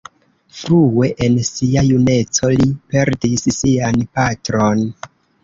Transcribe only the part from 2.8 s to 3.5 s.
perdis